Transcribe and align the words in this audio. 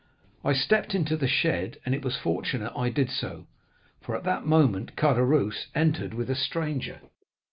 I 0.43 0.53
stepped 0.53 0.95
into 0.95 1.15
the 1.15 1.27
shed, 1.27 1.77
and 1.85 1.93
it 1.93 2.03
was 2.03 2.17
fortunate 2.17 2.73
I 2.75 2.89
did 2.89 3.11
so, 3.11 3.45
for 4.01 4.15
at 4.15 4.23
that 4.23 4.47
moment 4.47 4.95
Caderousse 4.95 5.67
entered 5.75 6.15
with 6.15 6.31
a 6.31 6.35
stranger. 6.35 7.01